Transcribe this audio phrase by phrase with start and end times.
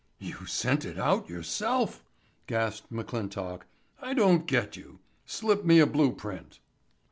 [0.17, 2.03] "You sent it out yourself!"
[2.47, 3.65] gasped McClintock.
[4.01, 4.97] "I don't get you.
[5.27, 6.57] Slip me a blueprint."